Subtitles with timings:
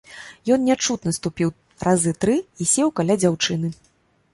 [0.55, 1.53] Ён нячутна ступіў
[1.91, 3.77] разы тры і сеў каля дзяўчыны.